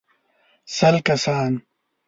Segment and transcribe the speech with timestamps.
[0.75, 1.51] سل کسان.